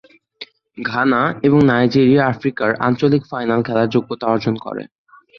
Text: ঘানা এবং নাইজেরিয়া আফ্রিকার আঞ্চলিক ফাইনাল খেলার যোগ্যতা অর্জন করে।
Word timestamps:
ঘানা 0.77 1.21
এবং 1.43 1.59
নাইজেরিয়া 1.63 2.23
আফ্রিকার 2.27 2.69
আঞ্চলিক 2.79 3.23
ফাইনাল 3.31 3.59
খেলার 3.63 3.87
যোগ্যতা 3.89 4.25
অর্জন 4.27 4.55
করে। 4.65 4.83